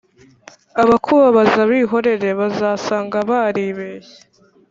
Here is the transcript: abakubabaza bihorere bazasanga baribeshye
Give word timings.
abakubabaza 0.81 1.59
bihorere 1.71 2.29
bazasanga 2.39 3.17
baribeshye 3.29 4.19